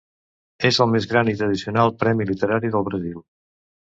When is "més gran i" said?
0.93-1.35